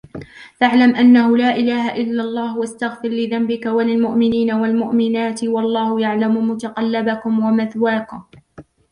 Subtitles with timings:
[0.55, 8.21] فاعلم أنه لا إله إلا الله واستغفر لذنبك وللمؤمنين والمؤمنات والله يعلم متقلبكم ومثواكم